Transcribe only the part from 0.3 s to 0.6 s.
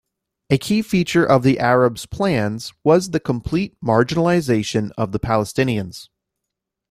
A